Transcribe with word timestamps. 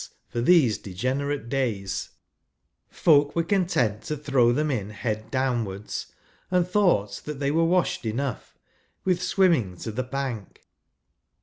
for 0.27 0.41
these 0.41 0.79
degenerate 0.79 1.47
days) 1.47 2.09
[Conducted 2.87 2.89
hy 2.89 2.93
folk 2.95 3.35
were 3.35 3.43
content 3.43 4.01
to 4.05 4.17
throw 4.17 4.51
them 4.51 4.71
in 4.71 4.89
head 4.89 5.29
downwards, 5.29 6.07
and 6.49 6.67
thought 6.67 7.21
that 7.25 7.39
they 7.39 7.51
wei 7.51 7.61
e 7.63 7.67
washed 7.67 8.03
enough 8.03 8.57
with 9.05 9.21
swimming 9.21 9.77
to 9.77 9.91
tlie 9.91 10.09
bank. 10.09 10.63